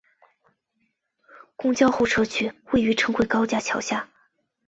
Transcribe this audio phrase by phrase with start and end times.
[1.55, 4.09] 公交候车区位于城轨高架桥下。